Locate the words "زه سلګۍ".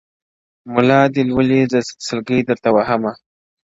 1.71-2.41